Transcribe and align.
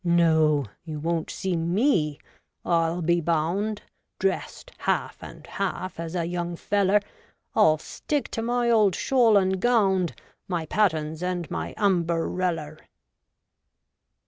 No; 0.03 0.65
you 0.83 0.99
won't 0.99 1.29
see 1.29 1.55
me, 1.55 2.17
I'll 2.65 3.03
be 3.03 3.21
bound, 3.21 3.83
dressed 4.17 4.71
half 4.79 5.21
and 5.21 5.45
half, 5.45 5.99
as 5.99 6.15
a 6.15 6.25
young 6.25 6.55
feller; 6.55 7.01
I'll 7.53 7.77
stick 7.77 8.27
to 8.31 8.41
my 8.41 8.67
old 8.71 8.95
shawl 8.95 9.37
and 9.37 9.61
gownd, 9.61 10.17
my 10.47 10.65
pattens, 10.65 11.21
and 11.21 11.51
my 11.51 11.75
umbereller. 11.77 12.79